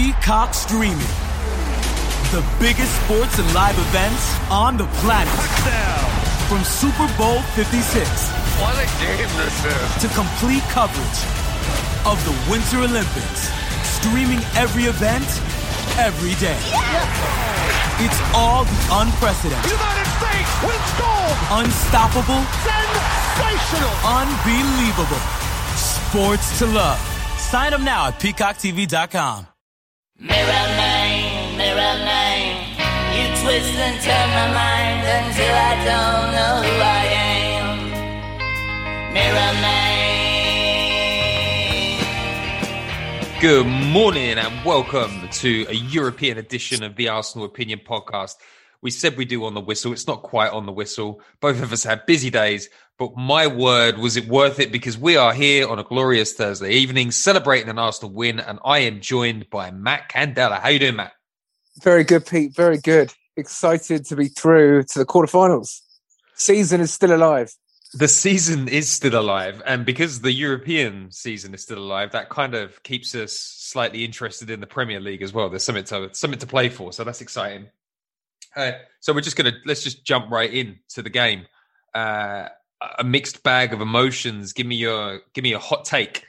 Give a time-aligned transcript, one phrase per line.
[0.00, 1.12] Peacock Streaming.
[2.30, 5.34] The biggest sports and live events on the planet.
[6.48, 8.08] From Super Bowl 56.
[8.62, 10.02] What a game this is.
[10.02, 11.20] To complete coverage
[12.06, 13.50] of the Winter Olympics.
[13.82, 15.26] Streaming every event,
[15.98, 16.56] every day.
[16.70, 18.00] Yes!
[18.00, 19.70] It's all the unprecedented.
[19.70, 21.36] United States wins gold.
[21.60, 22.40] Unstoppable.
[22.64, 23.94] Sensational.
[24.06, 25.20] Unbelievable.
[25.76, 26.98] Sports to love.
[27.36, 29.49] Sign up now at peacocktv.com.
[30.22, 32.76] Mirror man, mirror man,
[33.16, 37.04] you twist and turn my mind until I don't know who I
[37.56, 37.88] am.
[39.14, 39.52] Mirror
[43.24, 43.40] man.
[43.40, 48.34] Good morning and welcome to a European edition of the Arsenal Opinion Podcast.
[48.82, 49.94] We said we do on the whistle.
[49.94, 51.22] It's not quite on the whistle.
[51.40, 52.68] Both of us had busy days,
[53.00, 54.70] but my word, was it worth it?
[54.70, 58.80] Because we are here on a glorious Thursday evening celebrating an Arsenal win, and I
[58.80, 60.60] am joined by Matt Candela.
[60.60, 61.12] How you doing, Matt?
[61.82, 62.54] Very good, Pete.
[62.54, 63.10] Very good.
[63.38, 65.80] Excited to be through to the quarterfinals.
[66.34, 67.50] Season is still alive.
[67.94, 72.54] The season is still alive, and because the European season is still alive, that kind
[72.54, 75.48] of keeps us slightly interested in the Premier League as well.
[75.48, 77.68] There's something to something to play for, so that's exciting.
[78.54, 81.46] Uh, so we're just gonna let's just jump right in to the game.
[81.94, 82.50] Uh,
[82.98, 84.52] a mixed bag of emotions.
[84.52, 86.24] Give me your give me a hot take.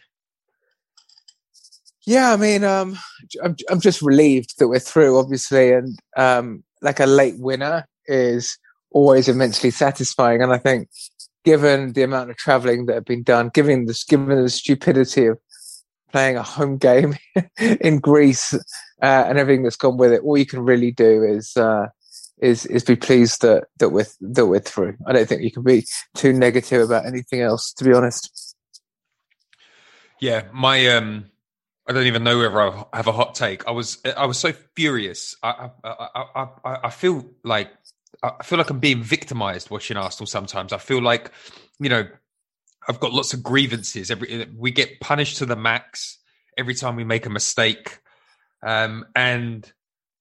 [2.05, 2.97] Yeah, I mean, um,
[3.43, 8.57] I'm I'm just relieved that we're through, obviously, and um, like a late winner is
[8.91, 10.41] always immensely satisfying.
[10.41, 10.89] And I think,
[11.45, 15.37] given the amount of travelling that had been done, given the given the stupidity of
[16.11, 17.15] playing a home game
[17.59, 18.59] in Greece uh,
[19.01, 21.87] and everything that's gone with it, all you can really do is uh,
[22.41, 24.97] is is be pleased that that we're that we're through.
[25.07, 25.85] I don't think you can be
[26.15, 28.55] too negative about anything else, to be honest.
[30.19, 31.25] Yeah, my um,
[31.87, 33.67] I don't even know whether I have a hot take.
[33.67, 35.35] I was I was so furious.
[35.43, 37.71] I I I, I, I feel like
[38.23, 40.27] I feel like I'm being victimized watching Arsenal.
[40.27, 41.31] Sometimes I feel like
[41.79, 42.07] you know
[42.87, 44.09] I've got lots of grievances.
[44.09, 46.17] Every we get punished to the max
[46.57, 47.99] every time we make a mistake,
[48.63, 49.71] um, and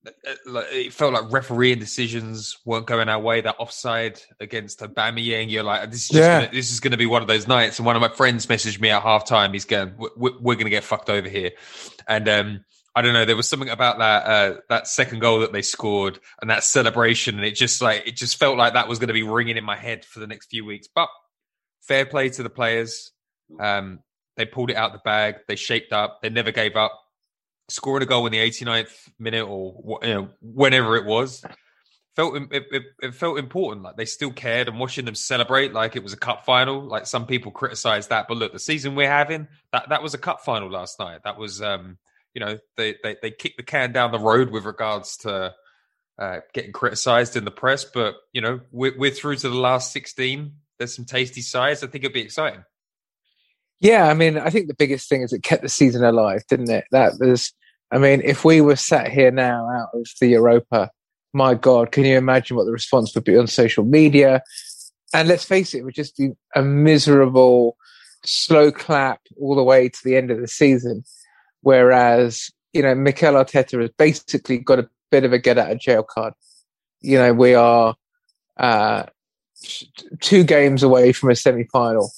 [0.04, 3.40] it felt like refereeing decisions weren't going our way.
[3.42, 6.40] That offside against Aubameyang, you're like, this is yeah.
[6.40, 7.78] gonna, this is going to be one of those nights.
[7.78, 9.52] And one of my friends messaged me at halftime.
[9.52, 11.50] He's going, we're, we're going to get fucked over here.
[12.08, 13.24] And um, I don't know.
[13.24, 17.36] There was something about that uh, that second goal that they scored and that celebration,
[17.36, 19.64] and it just like it just felt like that was going to be ringing in
[19.64, 20.88] my head for the next few weeks.
[20.92, 21.08] But
[21.82, 23.12] fair play to the players.
[23.60, 24.00] Um,
[24.36, 25.36] they pulled it out the bag.
[25.46, 26.20] They shaped up.
[26.22, 26.98] They never gave up
[27.70, 31.42] scoring a goal in the 89th minute or you know whenever it was
[32.16, 33.84] felt it, it, it, felt important.
[33.84, 36.82] Like they still cared and watching them celebrate like it was a cup final.
[36.82, 40.18] Like some people criticize that but look the season we're having that that was a
[40.18, 41.20] cup final last night.
[41.24, 41.98] That was um
[42.34, 45.54] you know they they, they kicked the can down the road with regards to
[46.18, 47.84] uh, getting criticized in the press.
[47.84, 51.84] But you know we're, we're through to the last 16 there's some tasty sides.
[51.84, 52.64] I think it'll be exciting.
[53.80, 56.70] Yeah, I mean, I think the biggest thing is it kept the season alive, didn't
[56.70, 56.84] it?
[56.90, 57.52] That was
[57.90, 60.90] I mean, if we were sat here now out of the Europa,
[61.32, 64.42] my God, can you imagine what the response would be on social media?
[65.12, 67.76] And let's face it, it would just be a miserable,
[68.24, 71.04] slow clap all the way to the end of the season.
[71.62, 75.80] Whereas, you know, Mikel Arteta has basically got a bit of a get out of
[75.80, 76.34] jail card.
[77.00, 77.96] You know, we are
[78.56, 79.04] uh,
[80.20, 82.10] two games away from a semi final,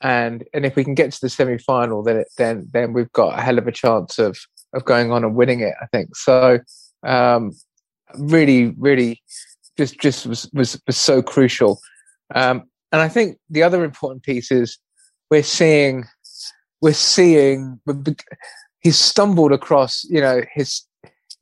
[0.00, 3.12] and and if we can get to the semi final, then it, then then we've
[3.12, 4.38] got a hell of a chance of
[4.74, 5.74] of going on and winning it.
[5.80, 6.60] I think so.
[7.04, 7.52] Um,
[8.18, 9.22] really, really,
[9.76, 11.80] just just was was, was so crucial.
[12.34, 14.78] Um, and I think the other important piece is
[15.30, 16.04] we're seeing
[16.80, 17.80] we're seeing
[18.80, 20.82] he's stumbled across you know his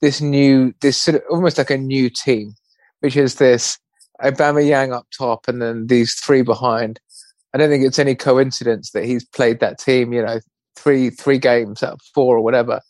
[0.00, 2.54] this new this sort of almost like a new team,
[3.00, 3.78] which is this
[4.22, 7.00] Aubameyang up top and then these three behind.
[7.54, 10.40] I don't think it's any coincidence that he's played that team, you know,
[10.76, 12.80] three three games out of four or whatever.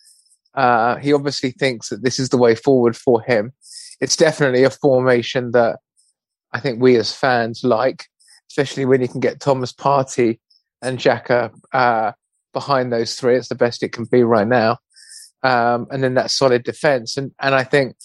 [0.57, 3.53] Uh, he obviously thinks that this is the way forward for him.
[4.01, 5.79] It's definitely a formation that
[6.53, 8.07] I think we as fans like,
[8.51, 10.39] especially when you can get Thomas Partey
[10.83, 12.13] and Xhaka uh,
[12.53, 13.37] behind those three.
[13.37, 14.79] It's the best it can be right now.
[15.43, 17.17] Um, and then that solid defense.
[17.17, 17.97] And, and I think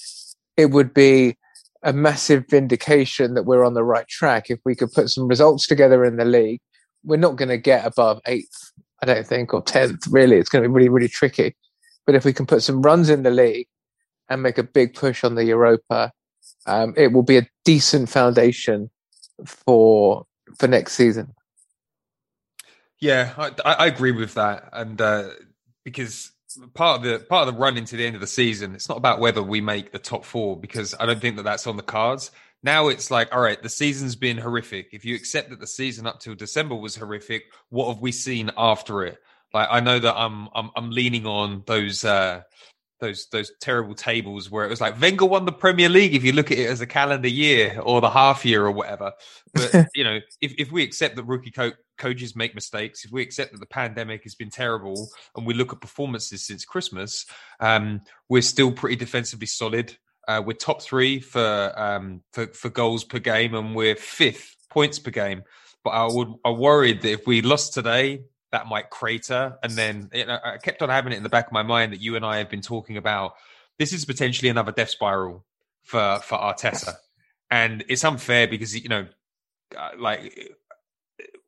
[0.57, 1.37] it would be
[1.83, 5.65] a massive vindication that we're on the right track if we could put some results
[5.65, 6.61] together in the league.
[7.03, 8.71] We're not going to get above eighth,
[9.01, 10.05] I don't think, or tenth.
[10.07, 11.55] Really, it's going to be really, really tricky.
[12.11, 13.69] But if we can put some runs in the league
[14.27, 16.11] and make a big push on the Europa,
[16.65, 18.89] um, it will be a decent foundation
[19.45, 20.25] for
[20.59, 21.33] for next season.
[22.99, 25.29] Yeah, I, I agree with that, and uh,
[25.85, 26.33] because
[26.73, 28.97] part of the part of the run into the end of the season, it's not
[28.97, 31.81] about whether we make the top four because I don't think that that's on the
[31.81, 32.31] cards.
[32.61, 34.89] Now it's like, all right, the season's been horrific.
[34.91, 38.51] If you accept that the season up till December was horrific, what have we seen
[38.57, 39.17] after it?
[39.53, 42.41] Like I know that I'm I'm I'm leaning on those uh
[43.01, 46.31] those those terrible tables where it was like Wenger won the Premier League if you
[46.31, 49.11] look at it as a calendar year or the half year or whatever.
[49.53, 53.21] But you know, if if we accept that rookie co- coaches make mistakes, if we
[53.21, 57.25] accept that the pandemic has been terrible, and we look at performances since Christmas,
[57.59, 59.97] um, we're still pretty defensively solid.
[60.27, 64.99] Uh, we're top three for um, for for goals per game, and we're fifth points
[64.99, 65.43] per game.
[65.83, 68.21] But I would I worried that if we lost today,
[68.51, 69.57] that might crater.
[69.63, 71.93] And then you know, I kept on having it in the back of my mind
[71.93, 73.33] that you and I have been talking about
[73.79, 75.45] this is potentially another death spiral
[75.83, 76.95] for for Arteta,
[77.49, 79.07] and it's unfair because you know,
[79.77, 80.51] uh, like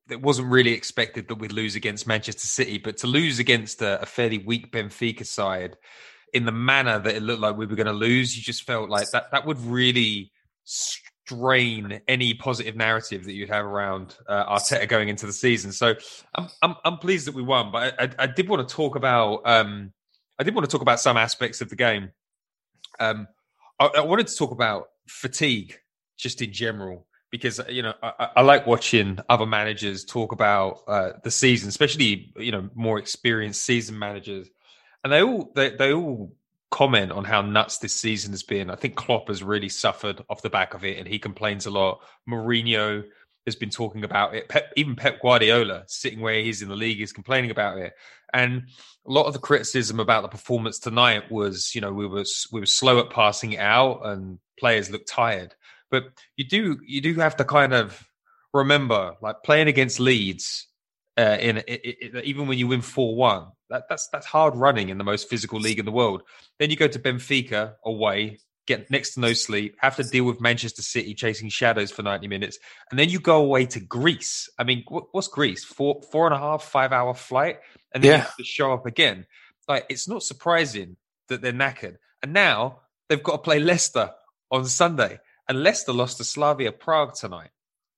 [0.10, 4.02] it wasn't really expected that we'd lose against Manchester City, but to lose against a,
[4.02, 5.78] a fairly weak Benfica side
[6.34, 8.90] in the manner that it looked like we were going to lose, you just felt
[8.90, 10.32] like that that would really
[11.26, 15.72] drain any positive narrative that you'd have around uh, Arteta going into the season.
[15.72, 15.96] So
[16.36, 18.96] I'm, I'm, I'm pleased that we won, but I, I, I did want to talk
[18.96, 19.94] about um,
[20.40, 22.12] I did want to talk about some aspects of the game.
[23.00, 23.28] Um,
[23.80, 25.78] I, I, wanted to talk about fatigue
[26.18, 31.12] just in general because you know I, I like watching other managers talk about uh,
[31.24, 34.50] the season, especially you know more experienced season managers,
[35.04, 36.36] and they all they, they all
[36.74, 38.72] comment on how nuts this season has been.
[38.72, 41.70] I think Klopp has really suffered off the back of it, and he complains a
[41.70, 42.02] lot.
[42.28, 43.04] Mourinho
[43.46, 44.50] has been talking about it.
[44.50, 47.94] Pep, even Pep Guardiola, sitting where he's in the league, is complaining about it.
[48.34, 48.64] And
[49.06, 52.60] a lot of the criticism about the performance tonight was, you know, we were we
[52.60, 55.54] were slow at passing it out, and players looked tired.
[55.92, 56.06] But
[56.38, 58.04] you do you do have to kind of
[58.52, 60.68] remember, like playing against Leeds,
[61.18, 64.90] uh, in it, it, even when you win four one, that, that's that's hard running
[64.90, 66.24] in the most physical league in the world.
[66.60, 70.42] Then you go to Benfica away, get next to no sleep, have to deal with
[70.42, 72.58] Manchester City chasing shadows for 90 minutes,
[72.90, 74.50] and then you go away to Greece.
[74.58, 75.64] I mean, what's Greece?
[75.64, 77.60] Four four and a half, five hour flight,
[77.94, 78.18] and then yeah.
[78.18, 79.26] you have to show up again.
[79.68, 80.98] Like it's not surprising
[81.30, 81.98] that they're knackered.
[82.22, 84.12] And now they've got to play Leicester
[84.52, 85.20] on Sunday.
[85.48, 87.50] And Leicester lost to Slavia Prague tonight.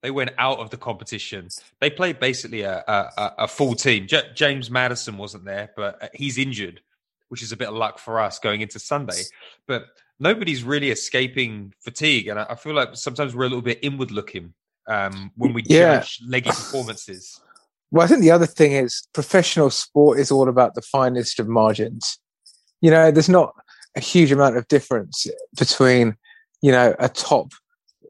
[0.05, 1.50] They went out of the competition.
[1.81, 4.05] They played basically a, a, a full team.
[4.05, 6.81] J- James Maddison wasn't there, but uh, he's injured,
[7.29, 9.24] which is a bit of luck for us going into Sunday.
[9.67, 9.85] But
[10.19, 14.12] nobody's really escaping fatigue, and I, I feel like sometimes we're a little bit inward
[14.12, 14.53] looking
[14.85, 16.01] um, when we yeah.
[16.01, 17.41] judge leggy performances.
[17.89, 21.47] Well, I think the other thing is professional sport is all about the finest of
[21.47, 22.19] margins.
[22.79, 23.55] You know, there's not
[23.95, 25.25] a huge amount of difference
[25.57, 26.15] between,
[26.62, 27.53] you know, a top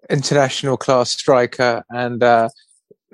[0.10, 2.50] international class striker and uh,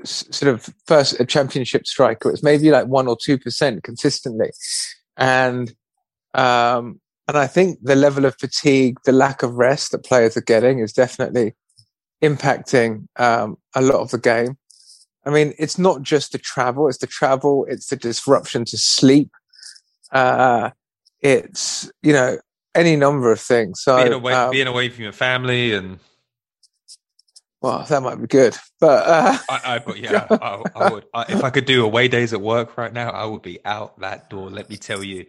[0.03, 2.31] sort of first a championship striker.
[2.31, 4.51] It's maybe like one or two percent consistently,
[5.17, 5.73] and
[6.33, 10.41] um, and I think the level of fatigue, the lack of rest that players are
[10.41, 11.55] getting, is definitely
[12.21, 14.57] impacting um, a lot of the game.
[15.25, 19.29] I mean, it's not just the travel; it's the travel, it's the disruption to sleep.
[20.11, 20.71] Uh,
[21.21, 22.39] it's you know
[22.73, 23.81] any number of things.
[23.81, 25.99] So being away, um, being away from your family and
[27.61, 29.37] well, that might be good, but uh...
[29.49, 31.05] I, I, but yeah, I, I would.
[31.13, 33.99] I, if I could do away days at work right now, I would be out
[33.99, 34.49] that door.
[34.49, 35.25] Let me tell you.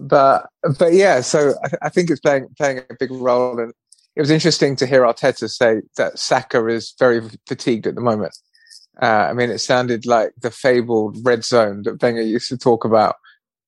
[0.00, 0.48] but
[0.78, 3.72] but yeah, so I, I, think it's playing playing a big role, and
[4.16, 8.36] it was interesting to hear Arteta say that Saka is very fatigued at the moment.
[9.00, 12.84] Uh, I mean, it sounded like the fabled red zone that Wenger used to talk
[12.84, 13.14] about,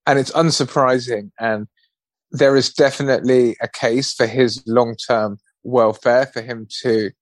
[0.06, 1.30] and it's unsurprising.
[1.38, 1.68] And
[2.32, 7.12] there is definitely a case for his long term welfare for him to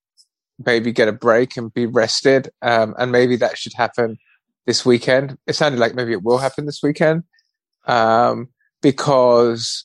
[0.64, 4.18] maybe get a break and be rested, um, and maybe that should happen
[4.66, 5.36] this weekend.
[5.46, 7.24] It sounded like maybe it will happen this weekend
[7.86, 8.48] um,
[8.82, 9.84] because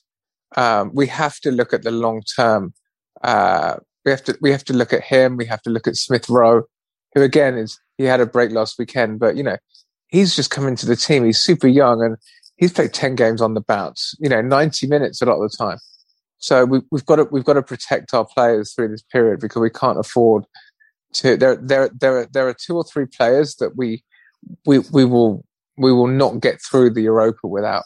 [0.56, 2.74] um, we have to look at the long term.
[3.22, 5.36] Uh, we have to we have to look at him.
[5.36, 6.62] We have to look at Smith Rowe,
[7.14, 9.56] who again is he had a break last weekend, but you know
[10.08, 11.24] he's just come into the team.
[11.24, 12.16] He's super young and
[12.56, 14.14] he's played ten games on the bounce.
[14.20, 15.78] You know, ninety minutes a lot of the time.
[16.38, 19.60] So we, have got to we've got to protect our players through this period because
[19.60, 20.44] we can't afford
[21.14, 21.36] to.
[21.36, 24.04] There there there are, there are two or three players that we
[24.64, 25.44] we we will
[25.76, 27.84] we will not get through the Europa without.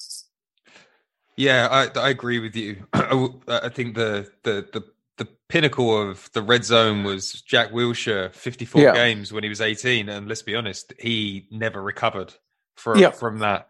[1.37, 2.87] Yeah, I, I agree with you.
[2.93, 4.85] I think the, the the
[5.17, 8.93] the pinnacle of the red zone was Jack Wilshere, fifty four yeah.
[8.93, 12.35] games when he was eighteen, and let's be honest, he never recovered
[12.77, 13.11] from yeah.
[13.11, 13.69] from that.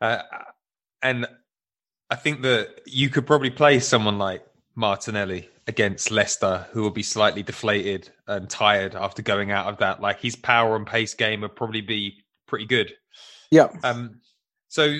[0.00, 0.22] Uh,
[1.02, 1.26] and
[2.10, 4.44] I think that you could probably play someone like
[4.74, 10.00] Martinelli against Leicester, who will be slightly deflated and tired after going out of that.
[10.00, 12.92] Like his power and pace game would probably be pretty good.
[13.50, 13.68] Yeah.
[13.82, 14.20] Um,
[14.68, 14.98] so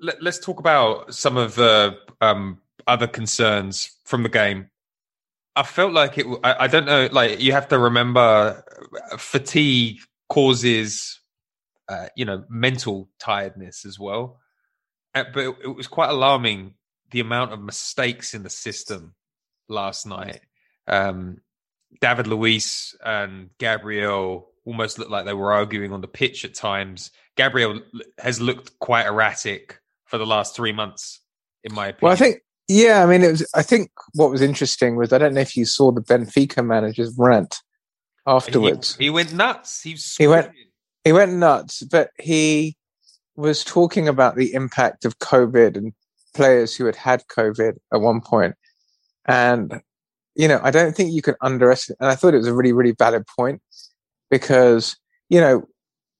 [0.00, 4.70] let, us talk about some of the um, other concerns from the game.
[5.56, 6.26] I felt like it.
[6.42, 7.08] I, I don't know.
[7.10, 8.64] Like you have to remember,
[9.18, 9.98] fatigue
[10.28, 11.20] causes,
[11.88, 14.40] uh, you know, mental tiredness as well.
[15.14, 16.74] Uh, but it, was quite alarming
[17.10, 19.14] the amount of mistakes in the system
[19.68, 20.40] last night.
[20.88, 21.38] Um,
[22.00, 27.10] David Luiz and Gabriel almost looked like they were arguing on the pitch at times.
[27.36, 27.80] Gabriel
[28.18, 31.20] has looked quite erratic for the last three months,
[31.62, 31.98] in my opinion.
[32.02, 33.46] Well, I think, yeah, I mean, it was.
[33.54, 37.14] I think what was interesting was I don't know if you saw the Benfica manager's
[37.18, 37.60] rant
[38.26, 38.96] afterwards.
[38.96, 39.82] He, he went nuts.
[39.82, 40.50] He, he went.
[41.04, 42.76] He went nuts, but he
[43.36, 45.92] was talking about the impact of COVID and
[46.34, 48.54] players who had had COVID at one point.
[49.26, 49.80] And,
[50.34, 52.72] you know, I don't think you can underestimate, and I thought it was a really,
[52.72, 53.62] really valid point
[54.30, 54.96] because,
[55.28, 55.64] you know,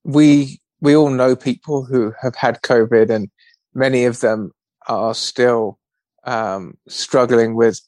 [0.05, 3.31] we, we all know people who have had COVID and
[3.75, 4.53] many of them
[4.89, 5.79] are still
[6.25, 7.81] um, struggling with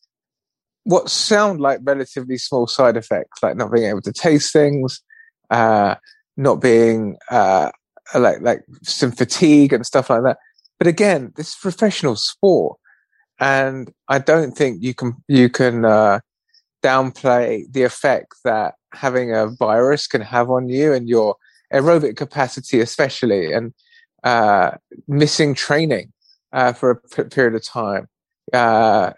[0.85, 5.03] what sound like relatively small side effects, like not being able to taste things,
[5.51, 5.97] uh,
[6.37, 7.71] not being uh,
[8.15, 10.39] like like some fatigue and stuff like that.
[10.79, 12.79] But again, this is professional sport,
[13.41, 16.21] and I don't think you can you can uh,
[16.83, 21.37] downplay the effect that having a virus can have on you and your
[21.73, 23.75] aerobic capacity, especially, and
[24.25, 24.73] uh,
[25.09, 26.13] missing training
[26.53, 28.09] uh, for a p- period of time,
[28.53, 29.13] uh,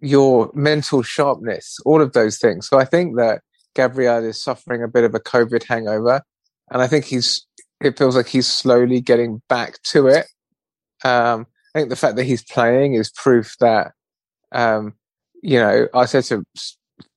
[0.00, 2.68] your mental sharpness, all of those things.
[2.68, 3.42] So I think that
[3.74, 6.22] Gabriel is suffering a bit of a COVID hangover,
[6.70, 7.46] and I think he's.
[7.84, 10.26] It feels like he's slowly getting back to it.
[11.04, 13.92] Um, I think the fact that he's playing is proof that,
[14.52, 14.94] um,
[15.42, 16.42] you know, Arteta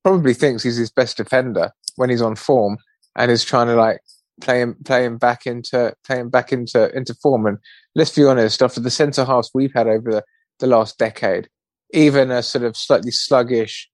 [0.03, 2.77] probably thinks he's his best defender when he's on form
[3.15, 3.99] and is trying to like
[4.41, 7.45] play him, play him back into, play him back into, into form.
[7.45, 7.59] And
[7.95, 10.23] let's be honest, after the centre halves we've had over the,
[10.59, 11.47] the last decade,
[11.93, 13.89] even a sort of slightly sluggish,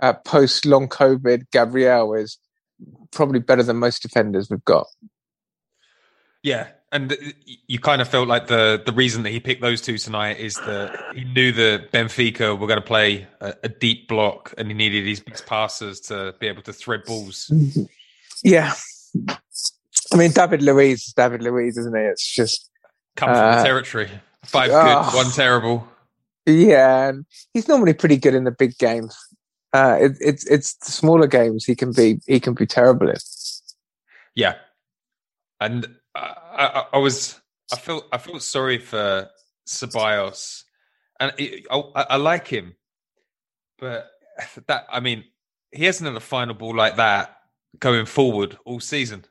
[0.00, 2.38] uh, post long COVID Gabriel is
[3.12, 4.86] probably better than most defenders we've got.
[6.44, 7.16] Yeah, and
[7.66, 10.56] you kind of felt like the the reason that he picked those two tonight is
[10.56, 14.74] that he knew that Benfica were going to play a, a deep block, and he
[14.74, 17.50] needed these best passers to be able to thread balls.
[18.42, 18.74] Yeah,
[20.12, 22.02] I mean David Luiz, David Luiz, isn't he?
[22.02, 22.70] It's just
[23.16, 24.10] come from uh, the territory.
[24.44, 25.88] Five good, oh, one terrible.
[26.44, 27.24] Yeah, and
[27.54, 29.16] he's normally pretty good in the big games.
[29.72, 33.16] Uh, it, it's it's the smaller games he can be he can be terrible in.
[34.34, 34.56] Yeah,
[35.58, 37.40] and I, I, was
[37.72, 39.28] I felt I felt sorry for
[39.66, 40.62] Ceballos,
[41.18, 42.76] and it, I, I, like him,
[43.78, 44.10] but
[44.66, 45.24] that I mean
[45.72, 47.36] he hasn't had a final ball like that
[47.78, 49.24] going forward all season.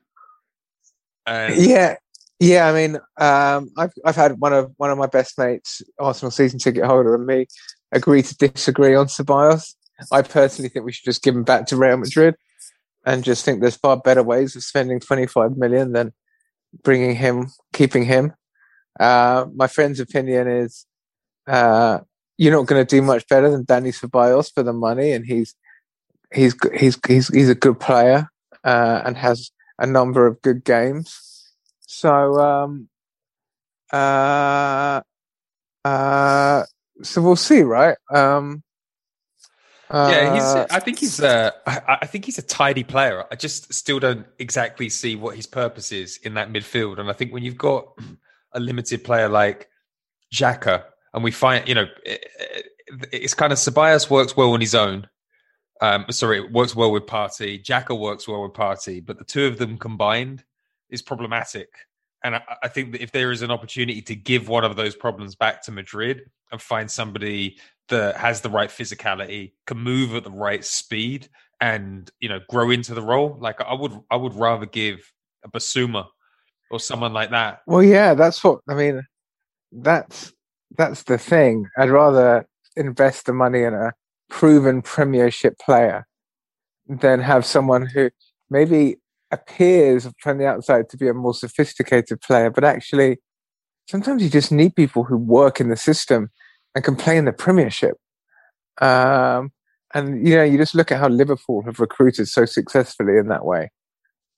[1.25, 1.95] And yeah,
[2.39, 2.67] yeah.
[2.67, 6.59] I mean, um, I've I've had one of one of my best mates, Arsenal season
[6.59, 7.47] ticket holder, and me
[7.91, 9.75] agree to disagree on Ceballos.
[10.11, 12.35] I personally think we should just give him back to Real Madrid,
[13.05, 16.11] and just think there's far better ways of spending 25 million than
[16.81, 18.33] bringing him, keeping him.
[18.99, 20.85] Uh, my friend's opinion is
[21.47, 21.99] uh,
[22.37, 25.55] you're not going to do much better than Dani Ceballos for the money, and he's
[26.33, 28.29] he's he's he's he's a good player
[28.63, 31.51] uh, and has a number of good games.
[31.81, 32.89] So um,
[33.91, 35.01] uh,
[35.85, 36.63] Uh,
[37.01, 37.97] so we'll see, right?
[38.13, 38.63] Um,
[39.93, 40.43] yeah, he's.
[40.43, 41.19] uh, I think he's.
[41.19, 43.23] Uh, I, I think he's a tidy player.
[43.31, 46.99] I just still don't exactly see what his purpose is in that midfield.
[46.99, 47.87] And I think when you've got
[48.53, 49.69] a limited player like
[50.33, 50.83] Xhaka,
[51.13, 52.65] and we find, you know, it, it-
[53.11, 55.07] it's kind of Ceballos works well on his own.
[55.81, 57.63] Um, sorry, it works well with Partey.
[57.63, 60.43] Xhaka works well with Partey, but the two of them combined
[60.89, 61.69] is problematic.
[62.23, 64.95] And I, I think that if there is an opportunity to give one of those
[64.95, 67.57] problems back to Madrid and find somebody
[67.89, 72.71] that has the right physicality, can move at the right speed, and you know grow
[72.71, 74.99] into the role, like I would, I would rather give
[75.43, 76.07] a Bissouma
[76.71, 77.61] or someone like that.
[77.67, 79.03] Well, yeah, that's what I mean.
[79.71, 80.33] That's
[80.77, 81.67] that's the thing.
[81.77, 83.93] I'd rather invest the money in a
[84.29, 86.07] proven Premiership player
[86.87, 88.09] than have someone who
[88.49, 88.97] maybe
[89.33, 93.17] appears from the outside to be a more sophisticated player, but actually,
[93.89, 96.29] sometimes you just need people who work in the system
[96.75, 97.97] and can play in the Premiership.
[98.81, 99.51] Um,
[99.93, 103.45] and you know, you just look at how Liverpool have recruited so successfully in that
[103.45, 103.69] way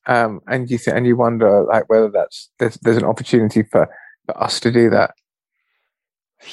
[0.08, 3.88] um, and you th- and you wonder like whether that's there's, there's an opportunity for,
[4.26, 5.16] for us to do that.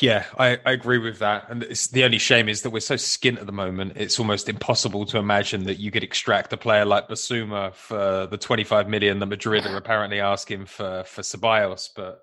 [0.01, 1.51] Yeah, I, I agree with that.
[1.51, 3.93] And it's, the only shame is that we're so skint at the moment.
[3.97, 8.39] It's almost impossible to imagine that you could extract a player like Bissouma for the
[8.39, 11.91] 25 million that Madrid are apparently asking for for Ceballos.
[11.95, 12.23] But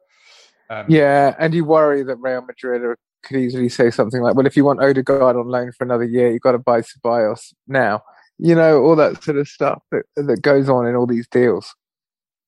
[0.69, 4.47] um, Yeah, and you worry that Real Madrid are, could easily say something like, "Well,
[4.47, 8.01] if you want Odegaard on loan for another year, you've got to buy Ceballos now."
[8.37, 11.75] You know, all that sort of stuff that that goes on in all these deals.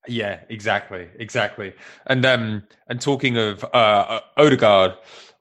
[0.08, 1.74] Yeah, exactly, exactly.
[2.06, 4.92] And um, and talking of uh, Odegaard,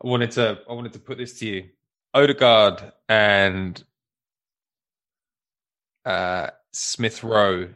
[0.04, 1.70] I wanted to I wanted to put this to you.
[2.14, 3.82] Odegaard and
[6.06, 7.70] uh, Smith Rowe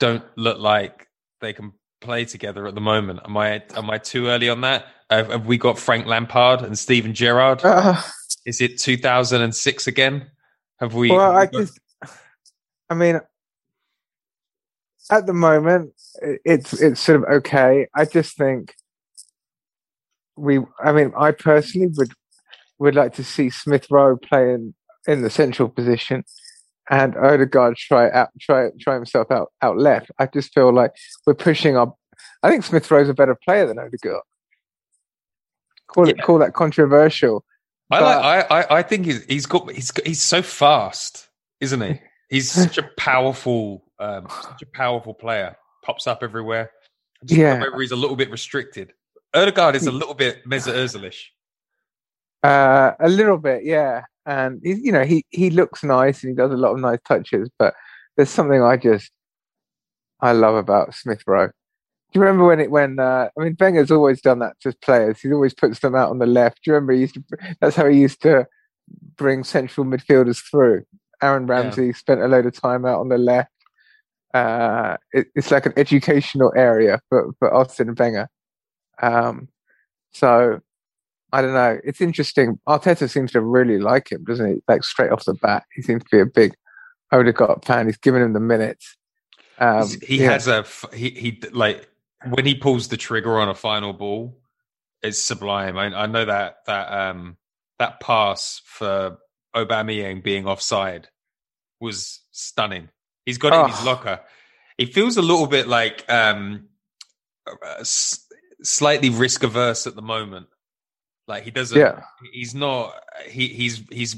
[0.00, 1.08] don't look like
[1.40, 3.20] they can play together at the moment.
[3.24, 4.86] Am I am I too early on that?
[5.10, 7.60] Have, have we got Frank Lampard and Steven Gerrard?
[7.64, 8.00] Uh,
[8.46, 10.30] Is it 2006 again?
[10.80, 11.10] Have we?
[11.10, 11.80] well, I have we got- just,
[12.90, 13.20] I mean,
[15.10, 15.92] at the moment,
[16.22, 17.86] it's it's sort of okay.
[17.94, 18.74] I just think
[20.36, 20.60] we.
[20.82, 22.12] I mean, I personally would
[22.78, 24.74] would like to see Smith Rowe playing
[25.06, 26.24] in the central position,
[26.90, 30.10] and Odegaard try out try try himself out out left.
[30.18, 30.92] I just feel like
[31.26, 31.92] we're pushing our.
[32.42, 34.22] I think Smith Rowe's a better player than Odegaard.
[35.88, 36.22] Call it Yeah.
[36.24, 37.44] call that controversial.
[37.90, 38.50] I but- like.
[38.50, 41.28] I, I I think he's he's got he's got, he's so fast,
[41.60, 42.00] isn't he?
[42.28, 45.56] He's such a powerful, um, such a powerful player.
[45.84, 46.70] Pops up everywhere.
[47.24, 47.64] Just Yeah.
[47.78, 48.92] he's a little bit restricted.
[49.34, 51.24] Odegaard is a little bit Mesut Ozilish.
[52.42, 54.02] Uh, a little bit, yeah.
[54.26, 56.98] And he, you know, he he looks nice and he does a lot of nice
[57.06, 57.48] touches.
[57.58, 57.74] But
[58.16, 59.10] there's something I just
[60.20, 61.46] I love about Smith Rowe.
[61.48, 61.52] Do
[62.14, 65.20] you remember when it when uh, I mean Wenger's always done that to players.
[65.20, 66.62] He always puts them out on the left.
[66.62, 67.24] Do you remember he used to?
[67.60, 68.46] That's how he used to
[69.16, 70.84] bring central midfielders through.
[71.22, 73.50] Aaron Ramsey spent a load of time out on the left.
[74.34, 78.28] Uh, it, it's like an educational area for for Arsene Wenger.
[79.00, 79.48] Um,
[80.12, 80.60] so
[81.32, 81.78] I don't know.
[81.84, 82.58] It's interesting.
[82.68, 84.60] Arteta seems to really like him, doesn't he?
[84.68, 86.54] Like straight off the bat, he seems to be a big
[87.12, 87.86] Odegaard fan.
[87.86, 88.96] He's given him the minutes.
[89.58, 90.32] Um, he yeah.
[90.32, 91.88] has a f- he he like
[92.30, 94.38] when he pulls the trigger on a final ball,
[95.02, 95.76] it's sublime.
[95.76, 97.36] I, I know that that um
[97.78, 99.18] that pass for
[99.54, 101.08] Aubameyang being offside
[101.80, 102.88] was stunning.
[103.26, 103.84] He's got it in his Oh.
[103.84, 104.20] locker.
[104.76, 106.68] He feels a little bit like um
[107.46, 108.26] uh, s-
[108.62, 110.46] slightly risk averse at the moment.
[111.26, 111.78] Like he doesn't.
[111.78, 112.02] Yeah.
[112.32, 112.94] He's not.
[113.28, 114.16] He he's he's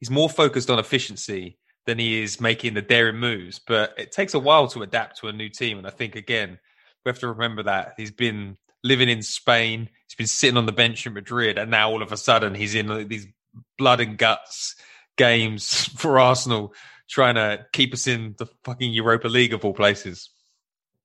[0.00, 3.58] he's more focused on efficiency than he is making the daring moves.
[3.58, 6.58] But it takes a while to adapt to a new team, and I think again
[7.04, 9.88] we have to remember that he's been living in Spain.
[10.08, 12.74] He's been sitting on the bench in Madrid, and now all of a sudden he's
[12.74, 13.26] in these
[13.78, 14.74] blood and guts
[15.16, 16.72] games for Arsenal,
[17.08, 20.30] trying to keep us in the fucking Europa League of all places.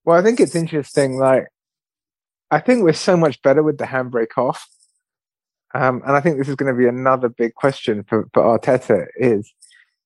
[0.03, 1.17] Well, I think it's interesting.
[1.17, 1.47] Like,
[2.49, 4.67] I think we're so much better with the handbrake off.
[5.73, 9.07] Um, and I think this is going to be another big question for, for Arteta
[9.15, 9.53] is,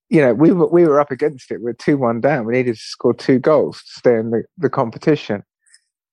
[0.09, 1.61] you know, we were, we were up against it.
[1.61, 2.45] We're 2 1 down.
[2.45, 5.43] We needed to score two goals to stay in the, the competition.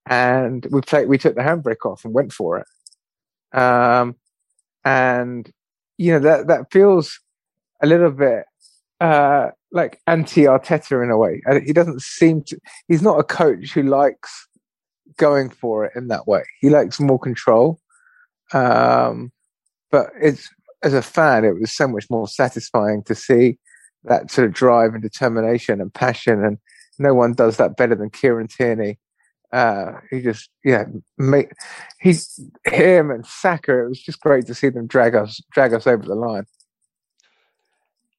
[0.07, 3.59] And we played, we took the handbrake off and went for it.
[3.59, 4.17] Um,
[4.85, 5.53] and,
[6.03, 7.21] you know, that, that feels
[7.81, 8.45] a little bit,
[9.01, 11.41] uh, like anti Arteta in a way.
[11.49, 14.49] Uh, He doesn't seem to, he's not a coach who likes
[15.17, 16.43] going for it in that way.
[16.61, 17.79] He likes more control.
[18.53, 19.31] Um,
[19.93, 20.49] but it's
[20.83, 23.59] as a fan, it was so much more satisfying to see
[24.05, 26.45] that sort of drive and determination and passion.
[26.45, 26.59] And
[26.99, 28.99] no one does that better than Kieran Tierney.
[29.53, 30.85] Uh, he just, yeah,
[31.19, 31.51] make
[32.01, 33.85] he's him and Saka.
[33.85, 36.45] It was just great to see them drag us, drag us over the line.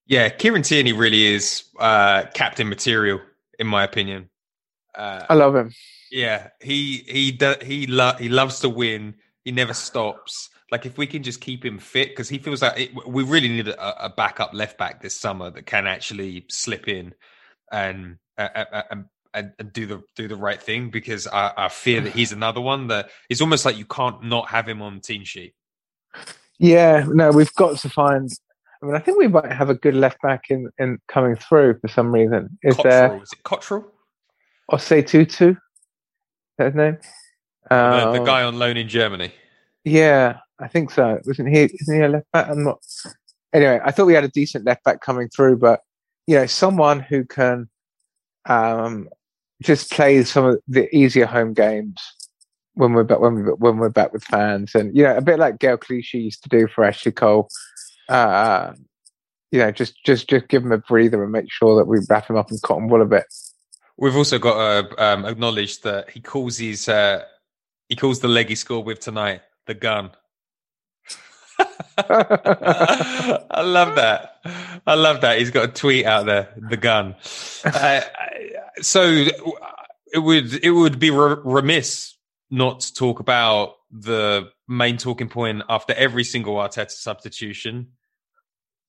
[0.05, 3.19] Yeah, Kieran Tierney really is uh, captain material,
[3.57, 4.29] in my opinion.
[4.93, 5.71] Uh, I love him.
[6.11, 9.15] Yeah, he he do, he lo- he loves to win.
[9.43, 10.49] He never stops.
[10.71, 13.47] Like if we can just keep him fit, because he feels like it, we really
[13.47, 17.13] need a, a, backup left back this summer that can actually slip in
[17.71, 18.95] and uh, uh, uh
[19.33, 20.89] and, and, do the do the right thing.
[20.89, 24.49] Because I, I fear that he's another one that it's almost like you can't not
[24.49, 25.53] have him on the team sheet.
[26.59, 28.29] Yeah, no, we've got to find
[28.83, 31.79] I mean, I think we might have a good left back in, in coming through
[31.79, 32.57] for some reason.
[32.63, 33.09] Is Cottrell.
[33.09, 33.23] there?
[33.23, 33.85] Is it Cottrell?
[34.69, 35.55] Osei Tutu?
[36.57, 36.97] That name?
[37.69, 39.33] the, the, um, guy on loan in Germany.
[39.85, 41.17] Yeah, I think so.
[41.25, 41.63] Wasn't he?
[41.63, 42.49] Isn't he a left back?
[42.49, 42.79] I'm not.
[43.53, 45.79] Anyway, I thought we had a decent left back coming through, but
[46.27, 47.69] you know, someone who can
[48.47, 49.07] um,
[49.63, 51.99] just play some of the easier home games
[52.75, 55.39] when we're back when we when we're back with fans, and you know, a bit
[55.39, 57.49] like Gael Clichy used to do for Ashley Cole
[58.09, 58.73] uh,
[59.51, 62.29] you know, just just just give him a breather and make sure that we wrap
[62.29, 63.25] him up in cotton wool a bit.
[63.97, 67.23] We've also got to um, acknowledge that he calls his uh,
[67.89, 70.11] he calls the leg he scored with tonight the gun.
[71.97, 74.39] I love that.
[74.85, 75.39] I love that.
[75.39, 77.15] He's got a tweet out there, the gun.
[77.63, 78.01] Uh,
[78.81, 79.03] so
[80.13, 82.15] it would it would be remiss
[82.49, 87.89] not to talk about the main talking point after every single Arteta substitution.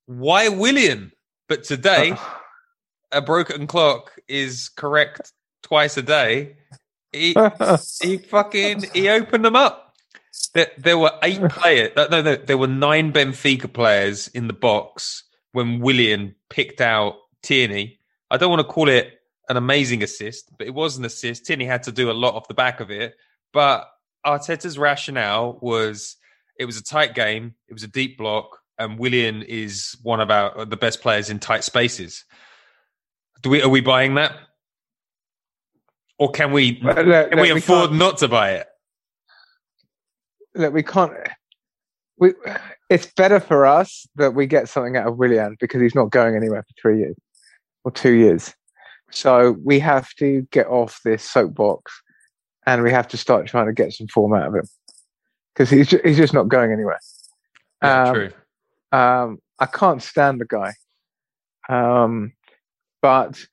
[0.06, 1.12] Why Willian?
[1.48, 2.16] But today,
[3.12, 6.56] a broken clock is correct twice a day.
[7.12, 7.36] He,
[8.02, 9.83] he fucking he opened them up.
[10.54, 11.92] There, there were eight players.
[11.96, 17.98] No, no, there were nine Benfica players in the box when Willian picked out Tierney.
[18.30, 21.46] I don't want to call it an amazing assist, but it was an assist.
[21.46, 23.14] Tierney had to do a lot off the back of it.
[23.52, 23.88] But
[24.26, 26.16] Arteta's rationale was
[26.58, 30.30] it was a tight game, it was a deep block, and Willian is one of
[30.30, 32.24] our the best players in tight spaces.
[33.42, 34.32] Do we are we buying that,
[36.18, 38.66] or can we look, can look, we afford not to buy it?
[40.54, 41.12] Look, we can't.
[42.18, 42.34] We
[42.90, 46.36] it's better for us that we get something out of Willian because he's not going
[46.36, 47.16] anywhere for three years
[47.84, 48.54] or two years.
[49.10, 51.92] So we have to get off this soapbox
[52.66, 54.68] and we have to start trying to get some form out of him
[55.54, 56.98] because he's just, he's just not going anywhere.
[57.82, 58.30] Yeah, um, true.
[58.92, 60.72] Um, I can't stand the guy,
[61.68, 62.32] um,
[63.02, 63.44] but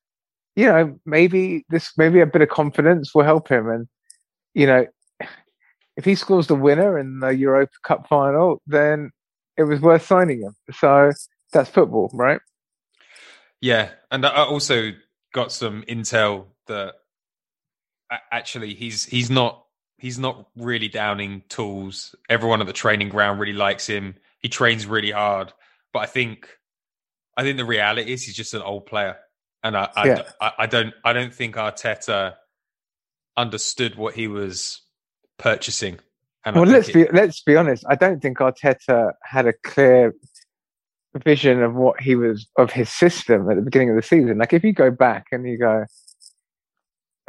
[0.55, 3.87] you know maybe this maybe a bit of confidence will help him, and
[4.53, 4.85] you know
[6.01, 9.11] if he scores the winner in the Europa Cup final, then
[9.55, 10.55] it was worth signing him.
[10.73, 11.11] So
[11.53, 12.41] that's football, right?
[13.61, 14.93] Yeah, and I also
[15.31, 16.95] got some intel that
[18.31, 19.63] actually he's he's not
[19.99, 22.15] he's not really downing tools.
[22.27, 24.15] Everyone at the training ground really likes him.
[24.39, 25.53] He trains really hard,
[25.93, 26.49] but I think
[27.37, 29.17] I think the reality is he's just an old player,
[29.61, 30.21] and I I, yeah.
[30.41, 32.37] I, I don't I don't think Arteta
[33.37, 34.81] understood what he was
[35.41, 35.99] purchasing.
[36.45, 37.83] And well, let's it, be let's be honest.
[37.89, 40.13] I don't think Arteta had a clear
[41.25, 44.37] vision of what he was of his system at the beginning of the season.
[44.37, 45.85] Like if you go back and you go,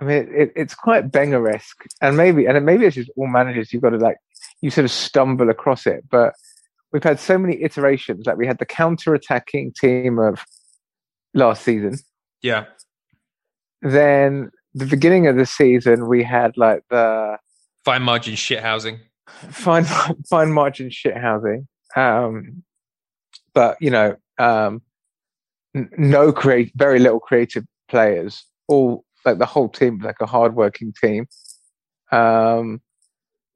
[0.01, 3.73] I mean, it, it's quite Wenger-esque, and maybe, and maybe it's just all managers.
[3.73, 4.17] You've got to like,
[4.61, 6.05] you sort of stumble across it.
[6.11, 6.33] But
[6.93, 8.27] we've had so many iterations.
[8.27, 10.45] Like we had the counter-attacking team of
[11.35, 11.99] last season.
[12.41, 12.65] Yeah.
[13.83, 17.37] Then the beginning of the season, we had like the
[17.85, 19.01] fine margin shit housing.
[19.51, 19.85] Fine,
[20.29, 21.67] fine margin shit housing.
[21.97, 22.63] Um,
[23.55, 24.83] but you know, um,
[25.75, 31.27] no create, very little creative players, all like the whole team like a hardworking team.
[32.11, 32.83] Um,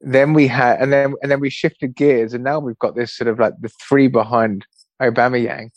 [0.00, 3.14] then we had, and then and then we shifted gears, and now we've got this
[3.14, 4.66] sort of like the three behind
[5.00, 5.70] Aubameyang,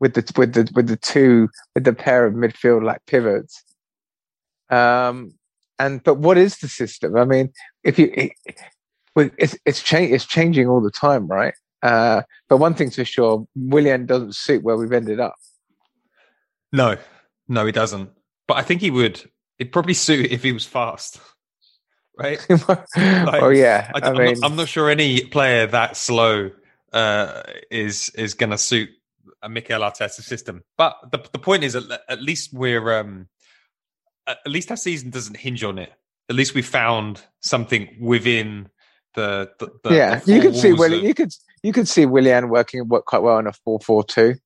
[0.00, 3.62] with the with the with the two with the pair of midfield like pivots.
[4.70, 5.34] Um,
[5.78, 7.16] and but what is the system?
[7.16, 8.32] I mean, if you, it,
[9.16, 11.54] it's it's change it's changing all the time, right?
[11.82, 15.34] Uh, but one thing's for sure, Willian doesn't suit where we've ended up.
[16.72, 16.96] No,
[17.46, 18.10] no, he doesn't.
[18.48, 19.22] But I think he would.
[19.58, 21.20] It'd probably suit if he was fast,
[22.18, 22.44] right?
[22.68, 23.90] like, oh yeah.
[23.94, 26.50] I, am not, I'm not sure any player that slow
[26.92, 28.88] uh, is is going to suit
[29.42, 30.62] a Mikel Arteta system.
[30.78, 33.28] But the the point is, at, at least we're um,
[34.26, 35.92] at least our season doesn't hinge on it.
[36.28, 38.68] At least we found something within
[39.14, 40.18] the, the, the yeah.
[40.20, 41.00] The you could see Willian.
[41.00, 41.32] Of, you could
[41.62, 44.36] you could see Willian working work quite well in a four four two.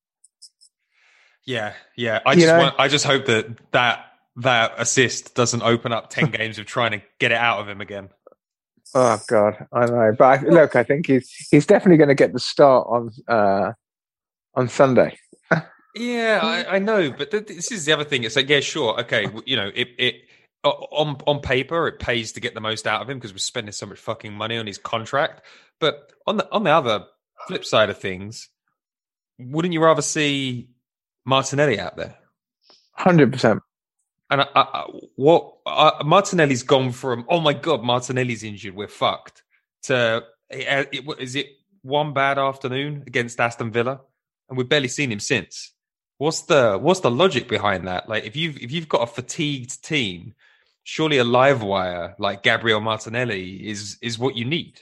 [1.46, 2.20] Yeah, yeah.
[2.26, 4.04] I just want, I just hope that that
[4.36, 7.80] that assist doesn't open up 10 games of trying to get it out of him
[7.80, 8.08] again.
[8.94, 10.14] Oh God, I know.
[10.16, 13.72] But I, look, I think he's he's definitely going to get the start on uh,
[14.54, 15.18] on Sunday.
[15.98, 18.24] Yeah, I, I know, but th- this is the other thing.
[18.24, 20.14] It's like, yeah, sure, okay, you know, it it
[20.64, 23.72] on on paper it pays to get the most out of him because we're spending
[23.72, 25.42] so much fucking money on his contract.
[25.80, 27.06] But on the on the other
[27.48, 28.48] flip side of things,
[29.38, 30.70] wouldn't you rather see
[31.24, 32.16] Martinelli out there?
[32.92, 33.62] Hundred percent.
[34.30, 37.24] And I, I, I- what uh, Martinelli's gone from?
[37.28, 38.74] Oh my god, Martinelli's injured.
[38.76, 39.42] We're fucked.
[39.84, 41.46] To it, what- is it
[41.82, 44.00] one bad afternoon against Aston Villa,
[44.48, 45.72] and we've barely seen him since.
[46.18, 48.08] What's the what's the logic behind that?
[48.08, 50.34] Like, if you've if you've got a fatigued team,
[50.82, 54.80] surely a live wire like Gabriel Martinelli is is what you need.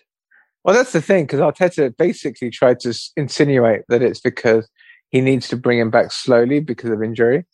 [0.64, 4.68] Well, that's the thing because Arteta basically tried to insinuate that it's because
[5.10, 7.44] he needs to bring him back slowly because of injury.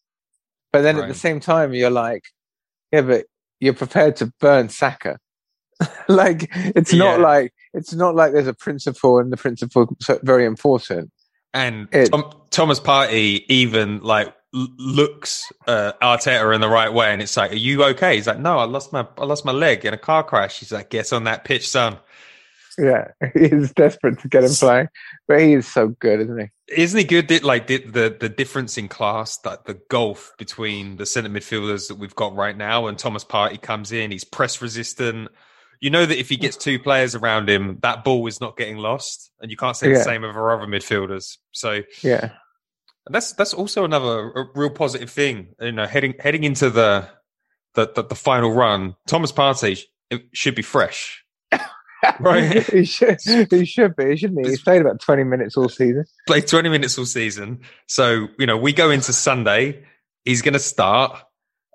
[0.72, 2.24] But then at the same time, you're like,
[2.90, 3.26] yeah, but
[3.60, 5.18] you're prepared to burn Saka.
[6.08, 10.44] like it's not like it's not like there's a principle and the principle is very
[10.44, 11.10] important.
[11.54, 17.22] And It- Tom, Thomas Partey even like looks uh, Arteta in the right way, and
[17.22, 19.84] it's like, "Are you okay?" He's like, "No, I lost my I lost my leg
[19.84, 21.98] in a car crash." He's like, "Get on that pitch, son."
[22.78, 24.88] Yeah, he's desperate to get him playing,
[25.28, 26.50] but he is so good, isn't he?
[26.68, 27.44] Isn't he good?
[27.44, 31.96] Like the, the the difference in class, that the gulf between the centre midfielders that
[31.96, 35.28] we've got right now, and Thomas Partey comes in, he's press resistant.
[35.82, 38.76] You know that if he gets two players around him, that ball is not getting
[38.76, 41.38] lost, and you can't say the same of our other midfielders.
[41.50, 42.30] So Yeah,
[43.04, 45.48] And that's that's also another a real positive thing.
[45.60, 47.08] You know, heading heading into the
[47.74, 51.24] the the, the final run, Thomas Partey sh- should be fresh.
[52.18, 52.64] Right.
[52.64, 53.18] he should.
[53.48, 54.50] He should be, shouldn't he?
[54.50, 56.04] He's played about twenty minutes all season.
[56.26, 59.84] Played twenty minutes all season, so you know we go into Sunday.
[60.24, 61.16] He's going to start.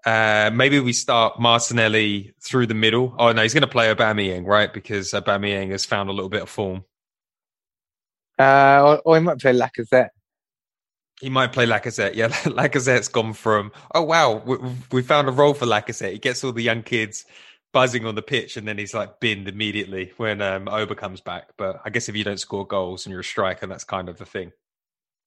[0.06, 3.16] Uh, maybe we start Martinelli through the middle.
[3.18, 4.72] Oh no, he's going to play Aubameyang, right?
[4.72, 6.84] Because Aubameyang has found a little bit of form.
[8.40, 10.10] Uh, or, or he might play Lacazette.
[11.20, 12.16] He might play Lacazette.
[12.16, 14.58] Yeah, Lacazette's gone from oh wow, we,
[14.92, 16.14] we found a role for Lacazette.
[16.14, 17.26] He gets all the young kids
[17.74, 21.50] buzzing on the pitch, and then he's like binned immediately when um, Oba comes back.
[21.58, 24.18] But I guess if you don't score goals and you're a striker, that's kind of
[24.18, 24.52] the thing.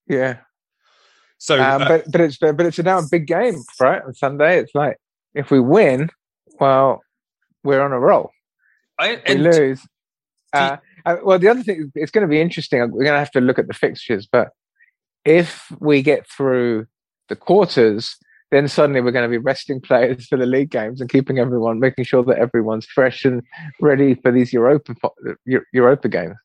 [0.07, 0.39] Yeah,
[1.41, 4.03] So, um, uh, but but it's but it's now a big game, right?
[4.03, 4.99] On Sunday, it's like
[5.35, 6.11] if we win,
[6.61, 7.01] well,
[7.65, 8.31] we're on a roll.
[8.99, 9.81] I, we and lose,
[10.53, 10.77] uh,
[11.07, 12.81] uh, well, the other thing it's going to be interesting.
[12.81, 14.51] We're going to have to look at the fixtures, but
[15.25, 16.87] if we get through
[17.31, 18.17] the quarters,
[18.51, 21.81] then suddenly we're going to be resting players for the league games and keeping everyone,
[21.81, 23.43] making sure that everyone's fresh and
[23.81, 24.95] ready for these Europa
[25.73, 26.37] Europa games.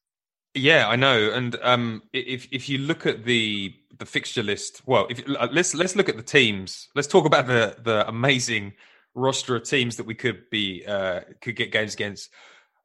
[0.54, 1.32] Yeah, I know.
[1.32, 5.74] And um, if if you look at the the fixture list, well, if uh, let's
[5.74, 6.90] let's look at the teams.
[6.96, 8.74] Let's talk about the the amazing
[9.14, 12.30] roster of teams that we could be uh, could get games against.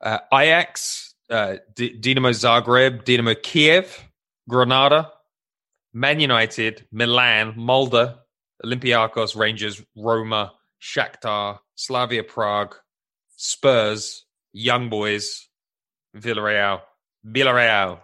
[0.00, 4.02] Uh, Ajax, uh, D- Dinamo Zagreb, Dinamo Kiev,
[4.48, 5.12] Granada,
[5.92, 8.14] Man United, Milan, Molde,
[8.64, 12.76] Olympiacos, Rangers, Roma, Shakhtar, Slavia Prague,
[13.36, 15.48] Spurs, Young Boys,
[16.16, 16.80] Villarreal.
[17.26, 18.00] Villarreal.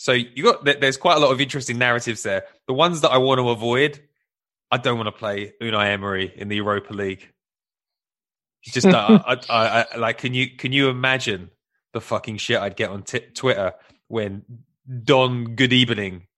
[0.00, 2.44] So you got there's quite a lot of interesting narratives there.
[2.66, 4.00] The ones that I want to avoid,
[4.70, 7.28] I don't want to play Unai Emery in the Europa League.
[8.62, 11.50] It's just I, I, I, like can you can you imagine
[11.92, 13.74] the fucking shit I'd get on t- Twitter
[14.08, 14.42] when
[15.04, 16.28] Don Good Evening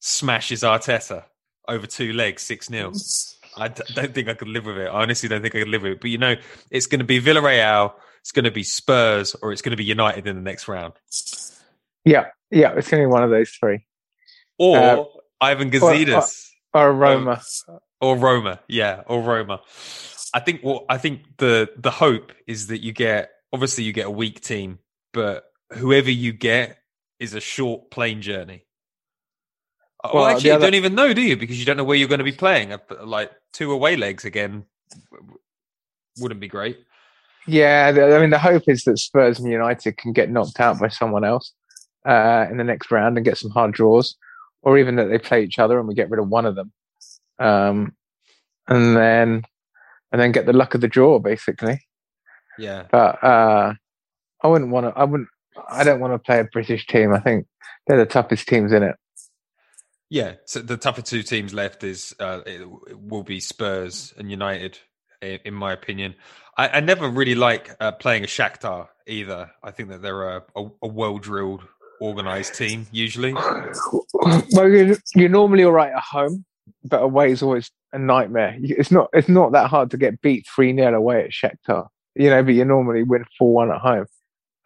[0.00, 1.26] smashes Arteta
[1.68, 2.92] over two legs six 0
[3.56, 4.88] I d- don't think I could live with it.
[4.88, 6.00] I honestly don't think I could live with it.
[6.00, 6.34] But you know,
[6.72, 9.84] it's going to be Villarreal, it's going to be Spurs, or it's going to be
[9.84, 10.94] United in the next round.
[12.06, 13.84] Yeah, yeah, it's going to be one of those three.
[14.58, 15.04] or Uh,
[15.40, 17.42] Ivan or- Gazidis Or Roma.
[18.00, 18.60] or Roma.
[18.68, 19.60] Yeah, or Roma.
[20.32, 24.06] I think what I think the the hope is that you get obviously you get
[24.06, 24.78] a weak team,
[25.12, 26.78] but whoever you get
[27.18, 28.64] is a short plane journey.
[30.04, 31.36] Uh, Well, Well, actually, the you don't even know, do you?
[31.36, 32.72] Because you don't know where you're going to be playing.
[32.72, 34.64] Uh, Like two away legs again
[36.18, 36.78] wouldn't be great.
[37.46, 40.88] Yeah, I mean, the hope is that Spurs and United can get knocked out by
[40.88, 41.52] someone else
[42.06, 44.16] uh, in the next round and get some hard draws,
[44.62, 46.72] or even that they play each other and we get rid of one of them,
[47.38, 47.94] um,
[48.68, 49.42] and then
[50.12, 51.80] and then get the luck of the draw, basically.
[52.58, 53.74] Yeah, But uh,
[54.42, 54.98] I wouldn't want to.
[54.98, 55.28] I wouldn't.
[55.70, 57.12] I don't want to play a British team.
[57.12, 57.46] I think
[57.86, 58.96] they're the toughest teams in it.
[60.10, 60.34] yeah.
[60.46, 64.78] So the tougher two teams left is uh, it, it will be Spurs and United,
[65.20, 66.14] in, in my opinion.
[66.56, 69.50] I, I never really like uh, playing a Shakhtar either.
[69.62, 71.62] I think that they're a, a, a well drilled,
[72.00, 73.32] organized team usually.
[74.52, 76.44] well, you're, you're normally all right at home,
[76.84, 78.56] but away is always a nightmare.
[78.60, 82.30] It's not it's not that hard to get beat three 0 away at Shakhtar, you
[82.30, 84.06] know, but you normally win four one at home.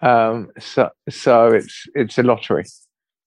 [0.03, 2.65] Um, so so it's it's a lottery.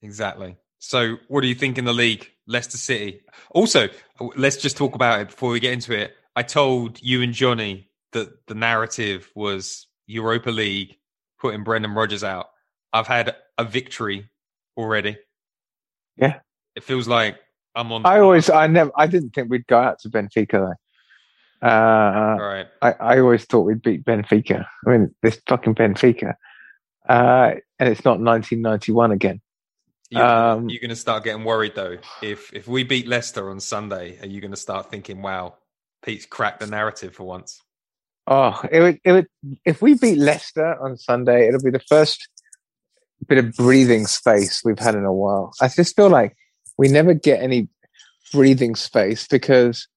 [0.01, 0.57] Exactly.
[0.79, 3.21] So, what do you think in the league, Leicester City?
[3.51, 3.87] Also,
[4.35, 6.13] let's just talk about it before we get into it.
[6.35, 10.97] I told you and Johnny that the narrative was Europa League
[11.39, 12.47] putting Brendan Rodgers out.
[12.91, 14.29] I've had a victory
[14.77, 15.17] already.
[16.17, 16.39] Yeah,
[16.75, 17.37] it feels like
[17.75, 18.05] I'm on.
[18.05, 21.67] I always, I never, I didn't think we'd go out to Benfica though.
[21.67, 22.67] Uh, right.
[22.81, 24.65] I, I always thought we'd beat Benfica.
[24.85, 26.35] I mean, this fucking Benfica,
[27.07, 29.41] uh, and it's not 1991 again.
[30.09, 31.97] You're, um, you're going to start getting worried though.
[32.21, 35.55] If if we beat Leicester on Sunday, are you going to start thinking, "Wow,
[36.03, 37.61] Pete's cracked the narrative for once"?
[38.27, 39.27] Oh, it would, it would.
[39.65, 42.29] If we beat Leicester on Sunday, it'll be the first
[43.27, 45.53] bit of breathing space we've had in a while.
[45.61, 46.35] I just feel like
[46.77, 47.67] we never get any
[48.31, 49.87] breathing space because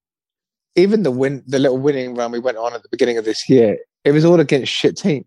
[0.75, 3.49] even the win, the little winning run we went on at the beginning of this
[3.49, 5.27] year, it was all against shit teams.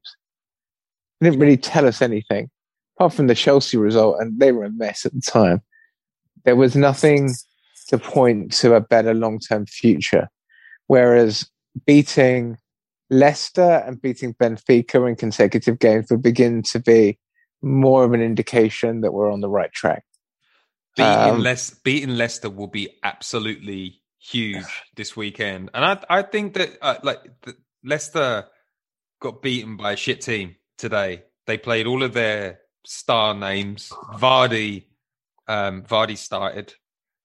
[1.20, 2.50] It didn't really tell us anything
[3.00, 5.62] apart from the Chelsea result, and they were a mess at the time.
[6.44, 7.34] There was nothing
[7.88, 10.30] to point to a better long term future.
[10.88, 11.50] Whereas
[11.86, 12.58] beating
[13.10, 17.18] Leicester and beating Benfica in consecutive games would begin to be
[17.62, 20.04] more of an indication that we're on the right track.
[20.96, 26.78] Beating, um, beating Leicester will be absolutely huge this weekend, and I I think that
[26.82, 27.20] uh, like
[27.84, 28.46] Leicester
[29.20, 31.24] got beaten by a shit team today.
[31.46, 33.90] They played all of their star names.
[34.16, 34.86] Vardy,
[35.48, 36.74] um, Vardy started.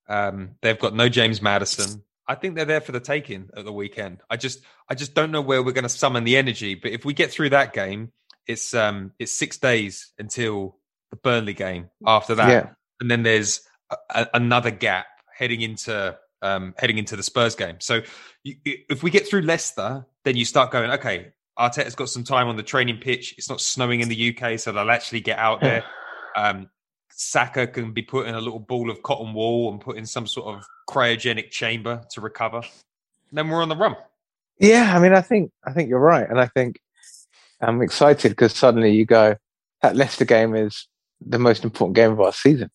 [0.08, 2.02] Um, they've got no James Maddison.
[2.26, 4.22] I think they're there for the taking at the weekend.
[4.30, 6.74] I just, I just don't know where we're going to summon the energy.
[6.74, 8.12] But if we get through that game,
[8.46, 10.76] it's um, it's six days until
[11.10, 11.90] the Burnley game.
[12.06, 12.70] After that, yeah.
[13.00, 13.62] and then there's
[14.10, 17.76] a, another gap heading into um, heading into the Spurs game.
[17.80, 18.02] So
[18.42, 22.48] you, if we get through Leicester, then you start going, okay, Arteta's got some time
[22.48, 23.34] on the training pitch.
[23.38, 25.84] It's not snowing in the UK, so they'll actually get out there.
[26.36, 26.68] Um,
[27.10, 30.26] Saka can be put in a little ball of cotton wool and put in some
[30.26, 32.58] sort of cryogenic chamber to recover.
[32.58, 33.94] And then we're on the run.
[34.58, 36.80] Yeah, I mean, I think I think you're right, and I think
[37.60, 39.36] I'm excited because suddenly you go
[39.82, 40.88] that Leicester game is
[41.20, 42.70] the most important game of our season.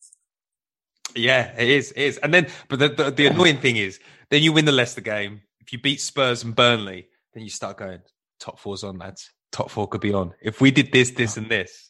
[1.15, 1.91] Yeah, it is.
[1.91, 2.17] It is.
[2.17, 5.41] And then, but the, the, the annoying thing is, then you win the Leicester game.
[5.59, 8.01] If you beat Spurs and Burnley, then you start going,
[8.39, 9.31] top four's on, lads.
[9.51, 10.33] Top four could be on.
[10.41, 11.89] If we did this, this, and this,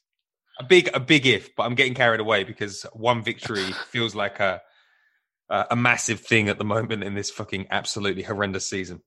[0.58, 1.54] a big, a big if.
[1.56, 4.62] But I'm getting carried away because one victory feels like a
[5.49, 9.02] a massive thing at the moment in this fucking absolutely horrendous season.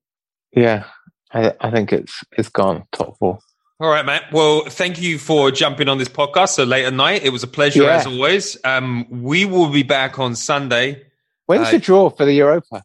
[0.50, 0.84] Yeah,
[1.32, 3.38] I, I think it's it's gone top four.
[3.82, 4.32] All right, Matt.
[4.32, 7.24] Well, thank you for jumping on this podcast so late at night.
[7.24, 7.96] It was a pleasure yeah.
[7.96, 8.56] as always.
[8.62, 11.02] Um, we will be back on Sunday.
[11.46, 12.84] When's uh, the draw for the Europa?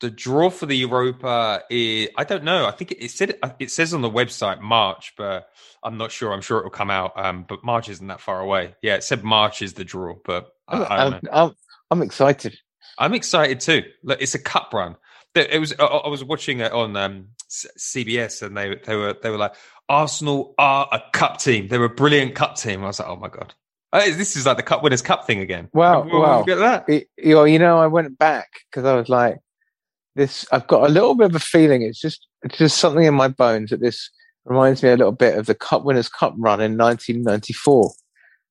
[0.00, 2.66] the draw for the Europa is I don't know.
[2.66, 5.50] I think it, said it says on the website March, but
[5.82, 6.32] I'm not sure.
[6.32, 7.12] I'm sure it will come out.
[7.14, 8.74] Um, but March isn't that far away.
[8.80, 11.52] Yeah, it said March is the draw, but I, I am I'm,
[11.90, 12.58] I'm excited.
[12.98, 13.82] I'm excited too.
[14.02, 14.96] Look, it's a cup run.
[15.34, 15.74] It was.
[15.78, 19.54] I was watching it on um, CBS, and they they were they were like
[19.92, 21.68] Arsenal are a cup team.
[21.68, 22.82] They're a brilliant cup team.
[22.82, 23.54] I was like, oh my god.
[23.92, 25.68] this is like the Cup Winners' Cup thing again.
[25.74, 26.42] Wow.
[26.44, 26.88] Get that?
[26.88, 29.38] It, you know, you know, I went back because I was like,
[30.16, 31.82] this I've got a little bit of a feeling.
[31.82, 34.10] It's just it's just something in my bones that this
[34.46, 37.92] reminds me a little bit of the Cup Winners' Cup run in 1994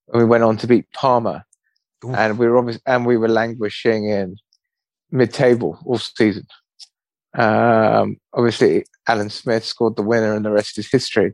[0.05, 1.43] when we went on to beat Parma,
[2.05, 2.13] Ooh.
[2.13, 4.35] and we were obviously, and we were languishing in
[5.09, 6.45] mid-table all season.
[7.33, 11.33] Um, obviously, Alan Smith scored the winner, and the rest is history.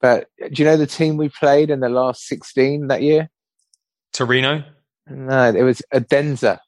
[0.00, 3.28] But do you know the team we played in the last 16 that year?
[4.12, 4.64] Torino.
[5.08, 6.58] No, it was Odense.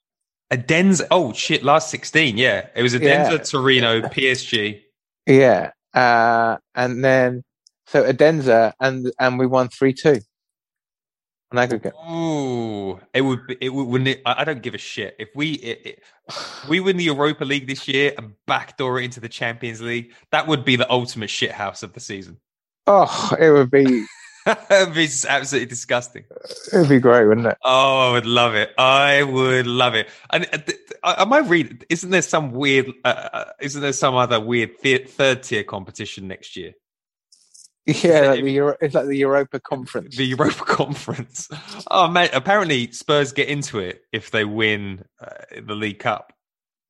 [0.53, 1.03] Odense.
[1.11, 1.63] Oh shit!
[1.63, 2.37] Last sixteen.
[2.37, 3.39] Yeah, it was Odense, yeah.
[3.39, 4.83] Torino, PSG.
[5.27, 7.43] Yeah, uh, and then
[7.87, 10.21] so Odense, and and we won three two.
[11.53, 11.93] On aggregate.
[12.11, 13.47] Ooh, it would.
[13.47, 13.87] Be, it would.
[13.87, 16.03] Wouldn't it, I don't give a shit if we it, it,
[16.69, 20.15] we win the Europa League this year and backdoor it into the Champions League.
[20.31, 22.39] That would be the ultimate shithouse of the season.
[22.87, 24.07] Oh, it would be
[24.71, 26.25] It'd be absolutely disgusting.
[26.73, 27.57] It'd be great, wouldn't it?
[27.63, 28.71] Oh, I would love it.
[28.77, 30.09] I would love it.
[30.31, 30.49] And
[31.03, 31.83] uh, am I reading?
[31.89, 32.91] Isn't there some weird?
[33.05, 36.73] Uh, uh, isn't there some other weird th- third tier competition next year?
[37.87, 40.17] Yeah, like the Euro- it's like the Europa Conference.
[40.17, 41.49] The Europa Conference.
[41.91, 42.31] Oh, mate!
[42.33, 46.33] Apparently, Spurs get into it if they win uh, the League Cup.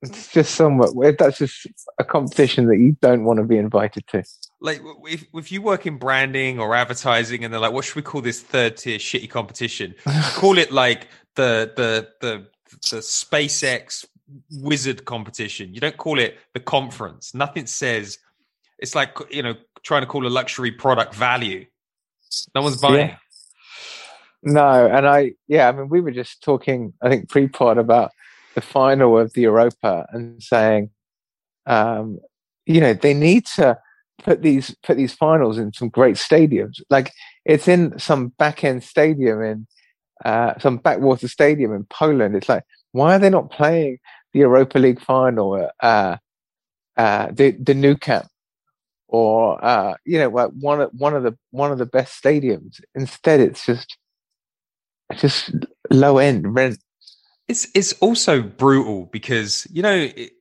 [0.02, 0.90] It's just somewhat.
[1.18, 1.66] That's just
[1.98, 4.22] a competition that you don't want to be invited to.
[4.60, 8.02] Like, if, if you work in branding or advertising, and they're like, "What should we
[8.02, 9.94] call this third tier shitty competition?"
[10.34, 12.46] call it like the the the
[12.90, 14.04] the SpaceX
[14.50, 15.72] wizard competition.
[15.72, 17.34] You don't call it the conference.
[17.34, 18.18] Nothing says
[18.82, 21.64] it's like you know trying to call a luxury product value.
[22.54, 23.08] No one's buying.
[23.08, 23.16] Yeah.
[24.42, 28.10] No, and I yeah, I mean we were just talking I think pre-pod about
[28.54, 30.90] the final of the Europa and saying
[31.66, 32.18] um
[32.66, 33.78] you know they need to
[34.18, 36.80] put these put these finals in some great stadiums.
[36.90, 37.12] Like
[37.44, 39.66] it's in some back end stadium in
[40.24, 42.34] uh, some backwater stadium in Poland.
[42.34, 43.98] It's like why are they not playing
[44.32, 46.16] the Europa League final uh,
[46.96, 48.26] uh, the the Nou Camp
[49.12, 52.80] or uh, you know like one of one of the one of the best stadiums?
[52.94, 53.96] Instead, it's just
[55.16, 55.52] just
[55.90, 56.78] low end rent.
[57.46, 60.32] It's it's also brutal because you know it,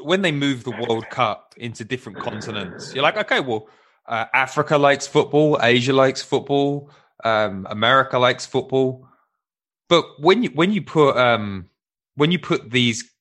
[0.00, 3.68] when they move the World Cup into different continents, you're like, okay, well,
[4.06, 6.90] uh, Africa likes football, Asia likes football,
[7.24, 9.08] um, America likes football,
[9.88, 11.68] but when you when you put um,
[12.14, 13.11] when you put these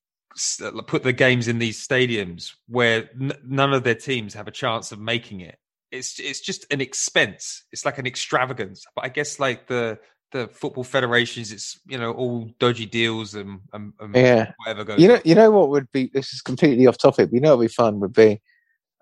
[0.88, 4.92] put the games in these stadiums where n- none of their teams have a chance
[4.92, 5.58] of making it,
[5.92, 7.64] it's it's just an expense.
[7.72, 8.86] It's like an extravagance.
[8.96, 10.00] But I guess like the
[10.32, 14.54] the football federations, it's you know all dodgy deals and, and, and yeah.
[14.58, 15.00] whatever goes.
[15.00, 15.22] You know, on.
[15.26, 16.10] you know what would be.
[16.14, 17.30] This is completely off topic.
[17.30, 18.42] But you know what would be fun would be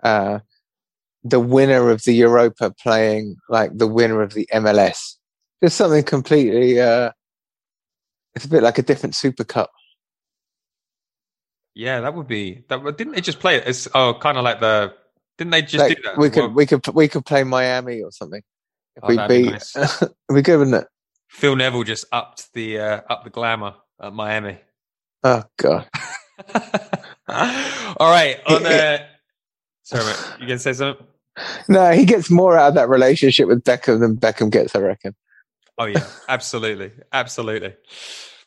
[0.04, 0.40] uh,
[1.24, 5.16] the winner of the Europa playing like the winner of the MLS.
[5.64, 6.80] Just something completely.
[6.80, 7.12] Uh,
[8.36, 9.72] it's a bit like a different Super Cup.
[11.76, 12.98] Yeah, that would be that.
[12.98, 13.68] Didn't they just play it?
[13.68, 14.94] It's oh, kind of like the.
[15.38, 16.18] Didn't they just Like, do that?
[16.18, 18.42] we could Well, we could we could play Miami or something.
[18.96, 20.04] If Oh, we be beat, nice.
[20.30, 20.88] we good, wouldn't it?
[21.30, 24.58] Phil Neville just upped the uh, up the glamour at Miami.
[25.24, 25.88] Oh god.
[27.28, 29.06] All right, on uh,
[29.84, 31.06] sorry, mate, you gonna say something?
[31.68, 35.16] No, he gets more out of that relationship with Beckham than Beckham gets, I reckon.
[35.78, 37.76] Oh yeah, absolutely, absolutely.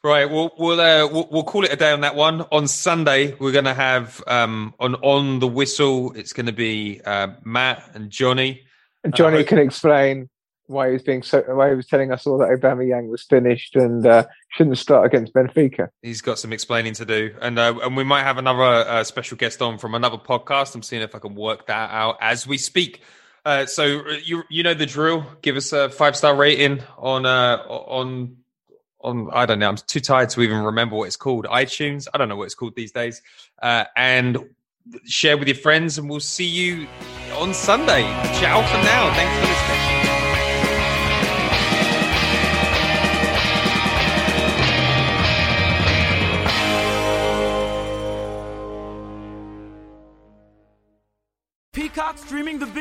[0.05, 2.45] Right, we'll we'll, uh, we'll we'll call it a day on that one.
[2.51, 6.13] On Sunday, we're gonna have um on on the whistle.
[6.17, 8.63] It's gonna be uh, Matt and Johnny.
[9.05, 10.29] And Johnny Uh, can explain
[10.67, 13.77] why he was being so why he was telling us all that Aubameyang was finished
[13.77, 15.91] and uh, shouldn't start against Benfica.
[16.03, 19.37] He's got some explaining to do, and uh, and we might have another uh, special
[19.37, 20.75] guest on from another podcast.
[20.75, 23.03] I'm seeing if I can work that out as we speak.
[23.45, 25.25] Uh, so uh, you you know the drill.
[25.43, 28.39] Give us a five star rating on uh, on
[29.03, 29.69] on I don't know.
[29.69, 31.47] I'm too tired to even remember what it's called.
[31.47, 32.09] iTunes.
[32.13, 33.23] I don't know what it's called these days.
[33.61, 34.39] Uh, and
[35.05, 36.87] share with your friends, and we'll see you
[37.37, 38.03] on Sunday.
[38.41, 39.13] Ciao for now.
[39.15, 39.72] Thanks for listening.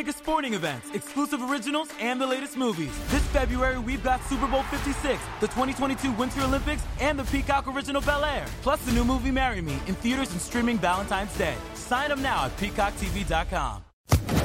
[0.01, 2.91] Biggest sporting events, exclusive originals, and the latest movies.
[3.11, 8.01] This February, we've got Super Bowl 56, the 2022 Winter Olympics, and the Peacock original
[8.01, 8.45] Bel Air.
[8.63, 11.53] Plus the new movie Marry Me in theaters and streaming Valentine's Day.
[11.75, 13.83] Sign up now at peacocktv.com.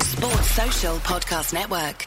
[0.01, 2.07] Sports Social Podcast Network.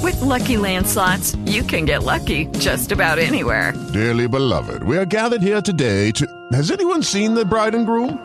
[0.00, 3.72] With Lucky Land slots, you can get lucky just about anywhere.
[3.92, 6.24] Dearly beloved, we are gathered here today to.
[6.52, 8.24] Has anyone seen the bride and groom?